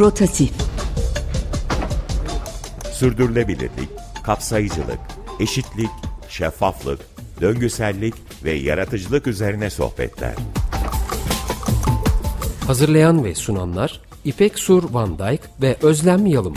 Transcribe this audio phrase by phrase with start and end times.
[0.00, 0.52] Rotatif
[2.92, 3.88] Sürdürülebilirlik,
[4.22, 4.98] kapsayıcılık,
[5.40, 5.90] eşitlik,
[6.28, 7.00] şeffaflık,
[7.40, 10.34] döngüsellik ve yaratıcılık üzerine sohbetler.
[12.66, 16.54] Hazırlayan ve sunanlar İpek Sur Van Dijk ve Özlem Yalım.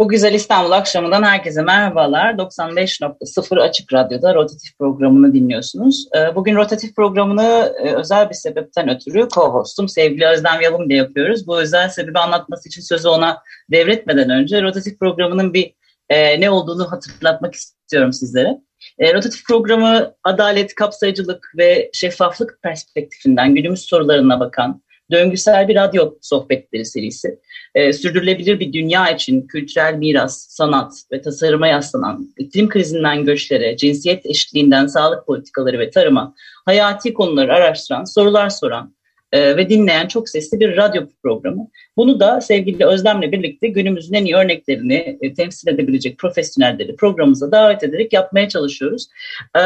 [0.00, 2.34] Bu güzel İstanbul akşamından herkese merhabalar.
[2.34, 6.08] 95.0 Açık Radyo'da Rotatif programını dinliyorsunuz.
[6.16, 11.46] Ee, bugün Rotatif programını e, özel bir sebepten ötürü co-hostum sevgili Özlem Yalım ile yapıyoruz.
[11.46, 15.74] Bu özel sebebi anlatması için sözü ona devretmeden önce Rotatif programının bir
[16.08, 18.60] e, ne olduğunu hatırlatmak istiyorum sizlere.
[18.98, 26.84] E, rotatif programı adalet, kapsayıcılık ve şeffaflık perspektifinden günümüz sorularına bakan döngüsel bir radyo sohbetleri
[26.84, 27.38] serisi.
[27.74, 34.26] E, sürdürülebilir bir dünya için kültürel miras, sanat ve tasarıma yaslanan iklim krizinden göçlere, cinsiyet
[34.26, 38.94] eşitliğinden sağlık politikaları ve tarıma hayati konuları araştıran, sorular soran,
[39.32, 41.68] e, ve dinleyen çok sesli bir radyo programı.
[41.96, 47.82] Bunu da sevgili Özlem'le birlikte günümüzün en iyi örneklerini e, temsil edebilecek profesyonelleri programımıza davet
[47.82, 49.08] ederek yapmaya çalışıyoruz.
[49.56, 49.62] E,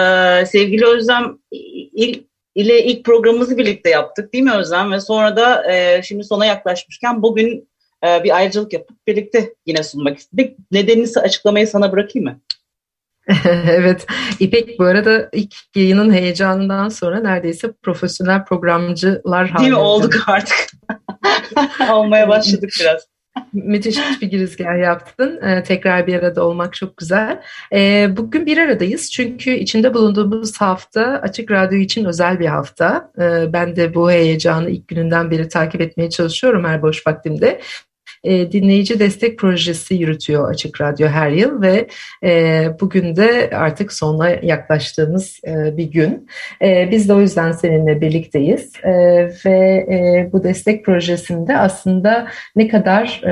[0.47, 1.39] sevgili Özlem
[1.93, 2.25] ilk
[2.55, 4.93] ile ilk programımızı birlikte yaptık değil mi Özlem?
[4.93, 7.69] Ve sonra da e, şimdi sona yaklaşmışken bugün
[8.07, 10.57] e, bir ayrıcalık yapıp birlikte yine sunmak istedik.
[10.73, 12.41] Nedenini açıklamayı sana bırakayım mı?
[13.71, 14.07] evet,
[14.41, 19.59] İpek bu arada ilk yayının heyecanından sonra neredeyse profesyonel programcılar halinde.
[19.59, 19.79] Değil mi?
[19.79, 20.57] Olduk artık.
[21.93, 23.14] Olmaya başladık biraz.
[23.53, 25.41] Müthiş bir girizgah yaptın.
[25.43, 27.43] Ee, tekrar bir arada olmak çok güzel.
[27.73, 33.13] Ee, bugün bir aradayız çünkü içinde bulunduğumuz hafta Açık Radyo için özel bir hafta.
[33.19, 37.61] Ee, ben de bu heyecanı ilk gününden beri takip etmeye çalışıyorum her boş vaktimde
[38.25, 41.89] e, dinleyici destek projesi yürütüyor Açık Radyo her yıl ve
[42.25, 46.29] e, bugün de artık sonuna yaklaştığımız e, bir gün.
[46.91, 48.73] Biz de o yüzden seninle birlikteyiz
[49.47, 53.23] ve bu destek projesinde aslında ne kadar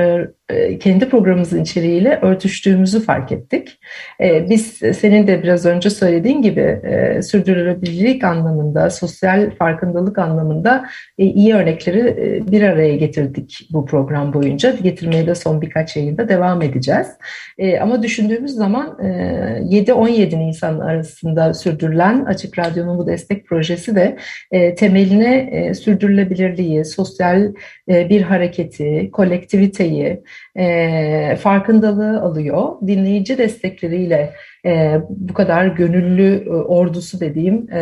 [0.79, 3.79] kendi programımızın içeriğiyle örtüştüğümüzü fark ettik.
[4.21, 10.85] E, biz senin de biraz önce söylediğin gibi e, sürdürülebilirlik anlamında, sosyal farkındalık anlamında
[11.17, 14.75] iyi örnekleri bir araya getirdik bu program boyunca.
[14.83, 17.07] Getirmeye de son birkaç yayında devam edeceğiz.
[17.81, 24.17] Ama düşündüğümüz zaman 7-17 Nisan arasında sürdürülen Açık Radyo'nun bu destek projesi de
[24.75, 27.53] temeline sürdürülebilirliği, sosyal
[27.87, 30.23] bir hareketi, kolektiviteyi,
[30.55, 32.73] e, farkındalığı alıyor.
[32.87, 34.33] Dinleyici destekleriyle
[34.65, 37.81] e, bu kadar gönüllü e, ordusu dediğim e,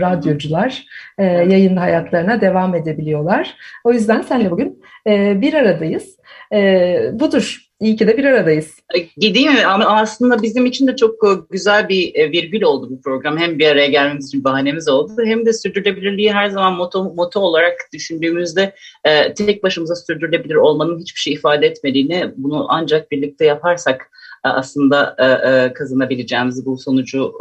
[0.00, 0.84] radyocular
[1.18, 3.56] e, yayın hayatlarına devam edebiliyorlar.
[3.84, 6.18] O yüzden senle bugün e, bir aradayız.
[6.52, 7.67] E, budur.
[7.80, 8.76] İyi ki de bir aradayız.
[9.16, 9.66] Gideyim mi?
[9.66, 13.38] Ama aslında bizim için de çok e, güzel bir e, virgül oldu bu program.
[13.38, 15.12] Hem bir araya gelmemiz için bahanemiz oldu.
[15.24, 18.74] Hem de sürdürülebilirliği her zaman moto, moto olarak düşündüğümüzde
[19.04, 24.10] e, tek başımıza sürdürülebilir olmanın hiçbir şey ifade etmediğini, bunu ancak birlikte yaparsak
[24.44, 27.32] e, aslında e, e, kazanabileceğimiz, bu sonucu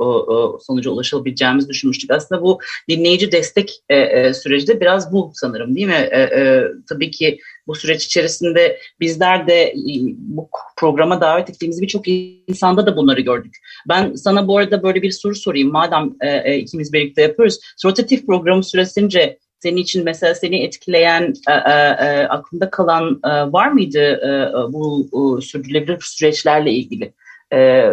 [0.62, 2.12] sonuca ulaşabileceğimizi düşünmüştük.
[2.12, 2.60] Aslında bu
[2.90, 3.84] dinleyici destek
[4.34, 6.10] süreci de biraz bu sanırım değil mi?
[6.90, 9.74] Tabii ki bu süreç içerisinde bizler de
[10.18, 12.08] bu programa davet ettiğimiz birçok
[12.48, 13.58] insanda da bunları gördük.
[13.90, 15.72] Ben sana bu arada böyle bir soru sorayım.
[15.72, 16.14] Madem
[16.58, 17.60] ikimiz birlikte yapıyoruz.
[17.86, 21.74] Rotatif programı süresince senin için mesela seni etkileyen, e, e,
[22.08, 27.14] e, aklında kalan e, var mıydı e, bu e, sürdürülebilir süreçlerle ilgili?
[27.54, 27.86] E,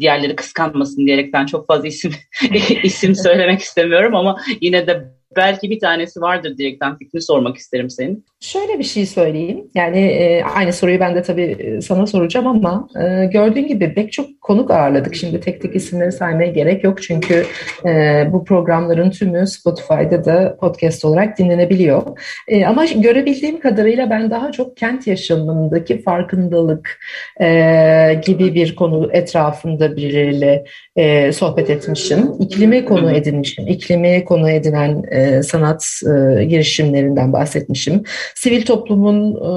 [0.00, 2.12] diğerleri kıskanmasın diyerekten çok fazla isim
[2.82, 8.24] isim söylemek istemiyorum ama yine de belki bir tanesi vardır diyerekten fikrini sormak isterim senin.
[8.40, 9.64] Şöyle bir şey söyleyeyim.
[9.74, 14.12] Yani e, aynı soruyu ben de tabii e, sana soracağım ama e, gördüğün gibi pek
[14.12, 15.14] çok konuk ağırladık.
[15.14, 17.02] Şimdi tek tek isimleri saymaya gerek yok.
[17.02, 17.46] Çünkü
[17.84, 22.02] e, bu programların tümü Spotify'da da podcast olarak dinlenebiliyor.
[22.48, 26.98] E, ama görebildiğim kadarıyla ben daha çok kent yaşamındaki farkındalık
[27.40, 30.64] e, gibi bir konu etrafında birileriyle
[30.96, 32.32] e, sohbet etmişim.
[32.40, 33.66] İklimi konu edinmişim.
[33.66, 38.02] İklimi konu edinen e, sanat e, girişimlerinden bahsetmişim.
[38.34, 39.50] Sivil toplumun e,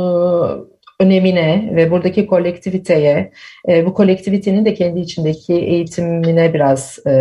[1.02, 3.32] önemine ve buradaki kolektiviteye,
[3.70, 7.12] e, bu kolektivitenin de kendi içindeki eğitimine biraz e,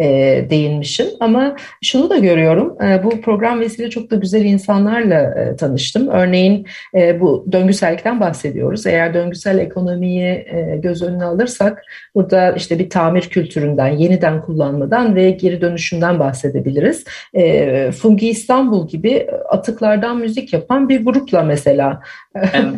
[0.00, 0.06] e,
[0.50, 1.06] değinmişim.
[1.20, 6.08] Ama şunu da görüyorum, e, bu program vesile çok da güzel insanlarla e, tanıştım.
[6.08, 8.86] Örneğin e, bu döngüsellikten bahsediyoruz.
[8.86, 11.82] Eğer döngüsel ekonomiyi e, göz önüne alırsak,
[12.14, 17.04] burada işte bir tamir kültüründen, yeniden kullanmadan ve geri dönüşümden bahsedebiliriz.
[17.34, 22.00] E, Fungi İstanbul gibi atıklardan müzik yapan bir grupla mesela.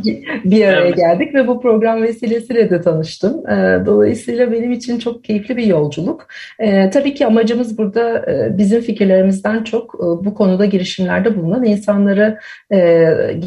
[0.45, 0.97] bir araya evet.
[0.97, 3.51] geldik ve bu program vesilesiyle de tanıştım.
[3.51, 6.27] Ee, dolayısıyla benim için çok keyifli bir yolculuk.
[6.59, 12.39] Ee, tabii ki amacımız burada e, bizim fikirlerimizden çok e, bu konuda girişimlerde bulunan insanları
[12.73, 12.79] e,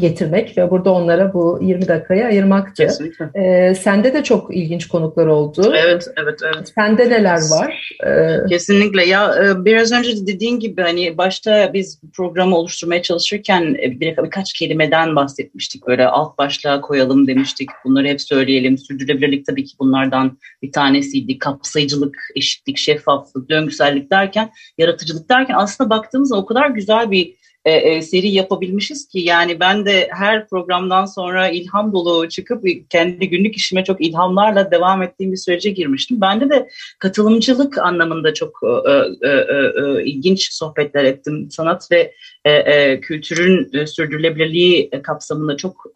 [0.00, 2.86] getirmek ve burada onlara bu 20 dakikayı ayırmaktı.
[2.86, 3.24] Kesinlikle.
[3.34, 5.74] Ee, sende de çok ilginç konuklar oldu.
[5.76, 6.72] Evet, evet, evet.
[6.74, 7.90] Sende neler var?
[8.48, 9.04] Kesinlikle.
[9.04, 15.86] Ya biraz önce dediğin gibi hani başta biz programı oluşturmaya çalışırken bir, birkaç kelimeden bahsetmiştik.
[15.86, 17.68] Böyle alt başlığa koyalım demiştik.
[17.84, 18.78] Bunları hep söyleyelim.
[18.78, 21.38] Sürdürülebilirlik tabii ki bunlardan bir tanesiydi.
[21.38, 27.34] Kapsayıcılık, eşitlik, şeffaflık, döngüsellik derken, yaratıcılık derken aslında baktığımızda o kadar güzel bir
[27.64, 33.28] e, e, seri yapabilmişiz ki yani ben de her programdan sonra ilham dolu çıkıp kendi
[33.28, 36.20] günlük işime çok ilhamlarla devam ettiğim bir sürece girmiştim.
[36.20, 38.90] Bende de katılımcılık anlamında çok e,
[39.28, 41.48] e, e, e, ilginç sohbetler ettim.
[41.50, 42.12] Sanat ve
[42.46, 45.86] e, e, kültürün e, sürdürülebilirliği kapsamında çok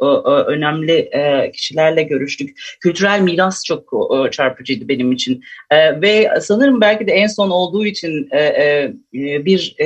[0.47, 1.11] önemli
[1.53, 2.59] kişilerle görüştük.
[2.81, 3.93] Kültürel miras çok
[4.33, 5.43] çarpıcıydı benim için.
[5.73, 8.31] Ve sanırım belki de en son olduğu için
[9.13, 9.77] bir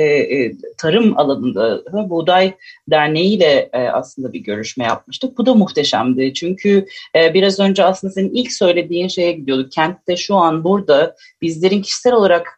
[0.77, 2.53] tarım alanında Buğday
[2.89, 5.37] Derneği ile aslında bir görüşme yapmıştık.
[5.37, 6.33] Bu da muhteşemdi.
[6.33, 6.85] Çünkü
[7.15, 9.71] biraz önce aslında senin ilk söylediğin şeye gidiyorduk.
[9.71, 12.54] Kentte şu an burada bizlerin kişisel olarak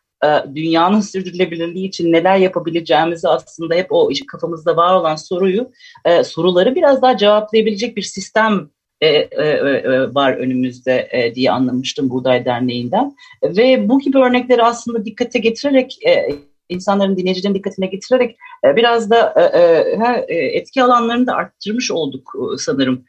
[0.56, 5.72] dünyanın sürdürülebilirliği için neler yapabileceğimizi aslında hep o kafamızda var olan soruyu
[6.06, 8.70] e, soruları biraz daha cevaplayabilecek bir sistem
[9.02, 13.16] e, e, e, var önümüzde e, diye anlamıştım Buğday Derneği'nden.
[13.44, 16.30] Ve bu gibi örnekleri aslında dikkate getirerek e,
[16.70, 23.06] insanların dinleyicilerin dikkatine getirerek e, biraz da e, e, etki alanlarını da arttırmış olduk sanırım.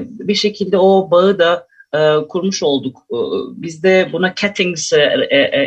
[0.00, 1.66] Bir şekilde o bağı da
[2.28, 2.96] kurmuş olduk.
[3.56, 4.92] Bizde buna Cattings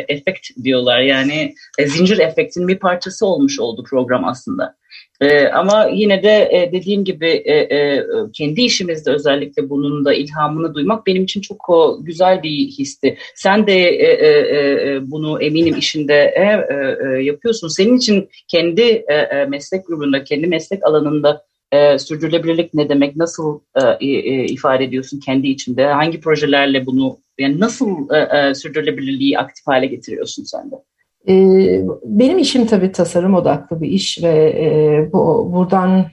[0.08, 1.00] efekt diyorlar.
[1.00, 1.54] Yani
[1.86, 4.76] zincir efektin bir parçası olmuş oldu program aslında.
[5.20, 10.74] E, ama yine de e, dediğim gibi e, e, kendi işimizde özellikle bunun da ilhamını
[10.74, 11.58] duymak benim için çok
[12.00, 13.18] güzel bir histi.
[13.34, 14.28] Sen de e, e,
[14.90, 17.68] e, bunu eminim işinde e, e, yapıyorsun.
[17.68, 21.42] Senin için kendi e, e, meslek grubunda, kendi meslek alanında
[21.72, 23.16] e, sürdürülebilirlik ne demek?
[23.16, 23.60] Nasıl
[24.00, 25.86] e, e, ifade ediyorsun kendi içinde?
[25.86, 30.76] Hangi projelerle bunu, yani nasıl e, e, sürdürülebilirliği aktif hale getiriyorsun sen de?
[31.28, 36.06] Ee, benim işim tabii tasarım odaklı bir iş ve e, bu buradan e,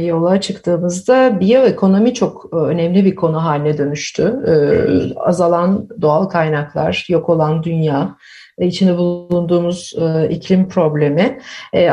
[0.00, 4.34] yola çıktığımızda biyoekonomi çok e, önemli bir konu haline dönüştü.
[5.16, 8.16] Azalan doğal kaynaklar, yok olan dünya
[8.58, 9.94] içinde bulunduğumuz
[10.30, 11.38] iklim problemi.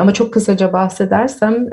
[0.00, 1.70] Ama çok kısaca bahsedersem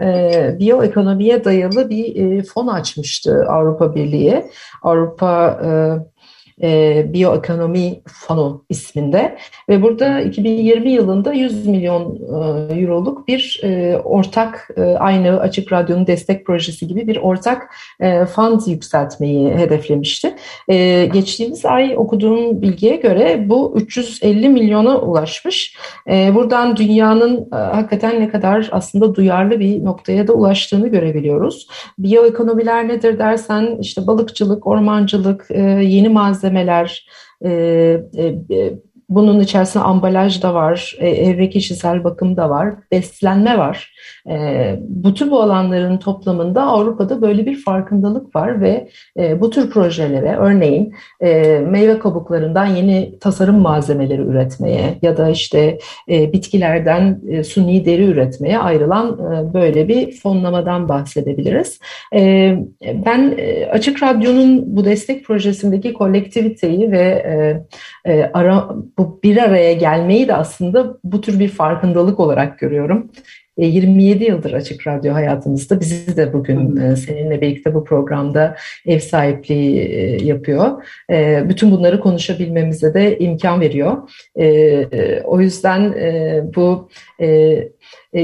[0.59, 4.45] biyoekonomiye dayalı bir fon açmıştı Avrupa Birliği.
[4.81, 5.59] Avrupa
[6.61, 9.37] e, Biyoekonomi Fonu isminde
[9.69, 16.07] ve burada 2020 yılında 100 milyon e, euroluk bir e, ortak e, aynı Açık Radyo'nun
[16.07, 20.35] destek projesi gibi bir ortak e, fund yükseltmeyi hedeflemişti.
[20.67, 25.77] E, geçtiğimiz ay okuduğum bilgiye göre bu 350 milyona ulaşmış.
[26.09, 31.67] E, buradan dünyanın e, hakikaten ne kadar aslında duyarlı bir noktaya da ulaştığını görebiliyoruz.
[31.99, 37.03] Biyoekonomiler nedir dersen işte balıkçılık, ormancılık, e, yeni malzeme malzemeler,
[37.41, 38.03] e,
[38.49, 38.77] e,
[39.09, 43.93] bunun içerisinde ambalaj da var, e, evre kişisel bakım da var, beslenme var.
[44.29, 50.35] E, bütün bu alanların toplamında Avrupa'da böyle bir farkındalık var ve e, bu tür projelere
[50.35, 55.77] örneğin e, meyve kabuklarından yeni tasarım malzemeleri üretmeye ya da işte
[56.09, 61.79] e, bitkilerden e, suni deri üretmeye ayrılan e, böyle bir fonlamadan bahsedebiliriz.
[62.15, 62.55] E,
[63.05, 67.65] ben e, Açık Radyo'nun bu destek projesindeki kolektiviteyi ve e,
[68.11, 73.11] e, ara, bu bir araya gelmeyi de aslında bu tür bir farkındalık olarak görüyorum.
[73.57, 75.79] 27 e, yıldır Açık Radyo hayatımızda.
[75.79, 80.83] Bizi de bugün e, seninle birlikte bu programda ev sahipliği e, yapıyor.
[81.49, 83.97] Bütün bunları konuşabilmemize de imkan veriyor.
[85.23, 85.93] O yüzden
[86.55, 86.89] bu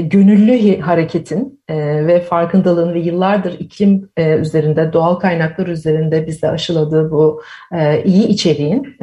[0.00, 1.62] gönüllü hareketin
[2.06, 7.42] ve farkındalığın ve yıllardır iklim üzerinde, doğal kaynaklar üzerinde bize aşıladığı bu
[8.04, 8.96] iyi içeriğin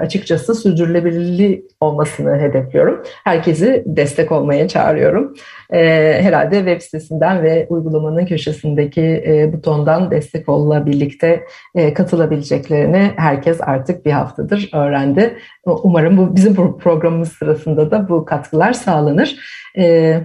[0.00, 3.02] açıkçası sürdürülebilirliği olmasını hedefliyorum.
[3.24, 5.34] Herkesi destek olmaya çağırıyorum
[5.72, 5.78] e,
[6.22, 11.44] herhalde web sitesinden ve uygulamanın köşesindeki e, butondan destek olla birlikte
[11.74, 15.38] e, katılabileceklerini herkes artık bir haftadır öğrendi.
[15.64, 19.36] Umarım bu bizim programımız sırasında da bu katkılar sağlanır.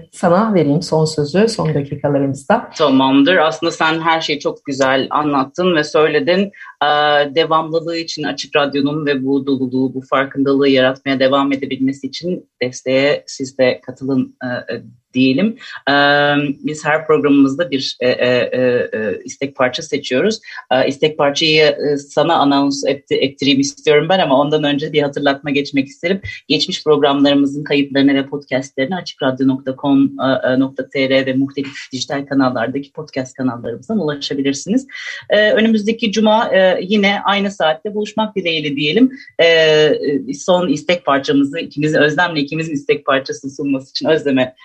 [0.08, 2.70] E, sana vereyim son sözü son dakikalarımızda.
[2.78, 3.36] Tamamdır.
[3.36, 6.52] Aslında sen her şeyi çok güzel anlattın ve söyledin.
[6.84, 6.88] Ee,
[7.36, 13.58] devamlılığı için Açık Radyo'nun ve bu doluluğu, bu farkındalığı yaratmaya devam edebilmesi için desteğe siz
[13.58, 14.48] de katılın e,
[15.18, 15.58] diyelim.
[16.66, 20.40] Biz her programımızda bir e, e, e, istek parça seçiyoruz.
[20.88, 21.78] İstek parçayı
[22.10, 26.22] sana anons ettireyim istiyorum ben ama ondan önce bir hatırlatma geçmek isterim.
[26.48, 34.88] Geçmiş programlarımızın kayıtlarını ve podcastlerini açıkradyo.com.tr ve muhtelif dijital kanallardaki podcast kanallarımızdan ulaşabilirsiniz.
[35.30, 39.12] Önümüzdeki cuma yine aynı saatte buluşmak dileğiyle diyelim.
[40.40, 44.56] Son istek parçamızı ikimizin Özlem'le ikimizin istek parçası sunması için Özlem'e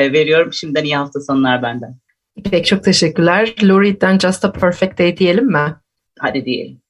[0.00, 0.52] veriyorum.
[0.52, 1.96] Şimdiden iyi hafta sonlar benden.
[2.50, 3.54] Pek çok teşekkürler.
[3.62, 5.76] Lou Reed'den Just a Perfect Day diyelim mi?
[6.18, 6.80] Hadi diyelim.